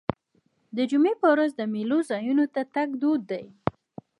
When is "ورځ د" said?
1.33-1.61